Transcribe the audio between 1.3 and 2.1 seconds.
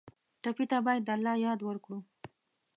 یاد ورکړو.